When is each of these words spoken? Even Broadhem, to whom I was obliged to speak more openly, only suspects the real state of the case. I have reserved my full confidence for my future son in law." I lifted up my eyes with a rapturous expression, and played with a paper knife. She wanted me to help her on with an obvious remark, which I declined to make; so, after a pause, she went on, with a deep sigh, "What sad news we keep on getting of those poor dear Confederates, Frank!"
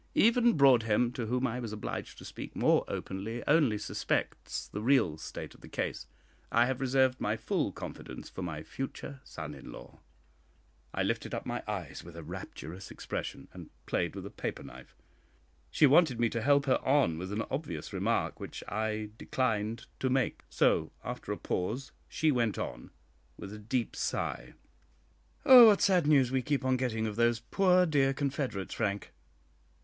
Even 0.15 0.57
Broadhem, 0.57 1.11
to 1.11 1.27
whom 1.27 1.45
I 1.45 1.59
was 1.59 1.71
obliged 1.71 2.17
to 2.17 2.25
speak 2.25 2.55
more 2.55 2.83
openly, 2.87 3.43
only 3.47 3.77
suspects 3.77 4.67
the 4.67 4.81
real 4.81 5.15
state 5.19 5.53
of 5.53 5.61
the 5.61 5.69
case. 5.69 6.07
I 6.51 6.65
have 6.65 6.81
reserved 6.81 7.21
my 7.21 7.37
full 7.37 7.71
confidence 7.71 8.27
for 8.27 8.41
my 8.41 8.63
future 8.63 9.21
son 9.23 9.53
in 9.53 9.71
law." 9.71 9.99
I 10.91 11.03
lifted 11.03 11.35
up 11.35 11.45
my 11.45 11.61
eyes 11.67 12.03
with 12.03 12.17
a 12.17 12.23
rapturous 12.23 12.89
expression, 12.89 13.47
and 13.53 13.69
played 13.85 14.15
with 14.15 14.25
a 14.25 14.31
paper 14.31 14.63
knife. 14.63 14.95
She 15.69 15.85
wanted 15.85 16.19
me 16.19 16.29
to 16.29 16.41
help 16.41 16.65
her 16.65 16.79
on 16.83 17.19
with 17.19 17.31
an 17.31 17.43
obvious 17.51 17.93
remark, 17.93 18.39
which 18.39 18.63
I 18.67 19.11
declined 19.19 19.85
to 19.99 20.09
make; 20.09 20.41
so, 20.49 20.91
after 21.03 21.31
a 21.31 21.37
pause, 21.37 21.91
she 22.09 22.31
went 22.31 22.57
on, 22.57 22.89
with 23.37 23.53
a 23.53 23.59
deep 23.59 23.95
sigh, 23.95 24.55
"What 25.43 25.83
sad 25.83 26.07
news 26.07 26.31
we 26.31 26.41
keep 26.41 26.65
on 26.65 26.75
getting 26.75 27.05
of 27.05 27.17
those 27.17 27.41
poor 27.51 27.85
dear 27.85 28.15
Confederates, 28.15 28.73
Frank!" 28.73 29.11